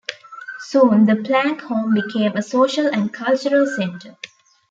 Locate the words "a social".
2.35-2.87